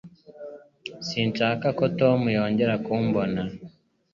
[1.07, 3.41] Sinshaka ko Tom yongera kumbona